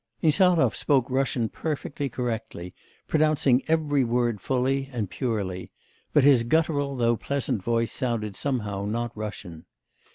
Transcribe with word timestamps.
Insarov 0.23 0.73
spoke 0.75 1.11
Russian 1.11 1.47
perfectly 1.47 2.09
correctly, 2.09 2.73
pronouncing 3.07 3.61
every 3.67 4.03
word 4.03 4.41
fully 4.41 4.89
and 4.91 5.11
purely; 5.11 5.69
but 6.11 6.23
his 6.23 6.41
guttural 6.41 6.95
though 6.95 7.15
pleasant 7.15 7.61
voice 7.61 7.91
sounded 7.91 8.35
somehow 8.35 8.83
not 8.85 9.15
Russian. 9.15 9.65